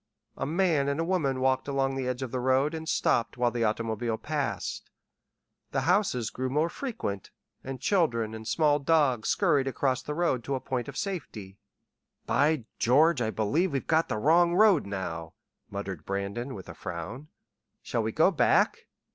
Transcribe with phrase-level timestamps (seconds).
[0.35, 3.51] A man and a woman walked along the edge of the road and stopped while
[3.51, 4.89] the automobile passed.
[5.73, 7.29] The houses grew more frequent,
[7.63, 11.59] and children and small dogs scurried across the road to a point of safety.
[12.25, 15.35] "By George, I believe we've got the wrong road now,"
[15.69, 17.27] muttered Brandon with a frown.
[17.83, 18.87] "Shall we go back?"